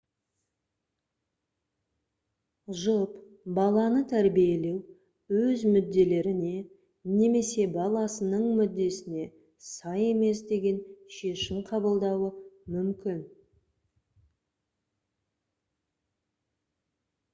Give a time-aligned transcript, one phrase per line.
[2.83, 3.11] жұп
[3.57, 6.53] баланы тәрбиелеу өз мүдделеріне
[7.19, 9.25] немесе баласының мүддесіне
[9.67, 10.79] сай емес деген
[11.19, 12.31] шешім қабылдауы
[12.77, 13.19] мүмкін